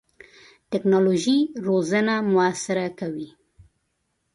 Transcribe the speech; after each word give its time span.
ټکنالوژي 0.71 1.37
روزنه 1.67 2.15
موثره 2.31 2.87
کوي. 2.99 3.29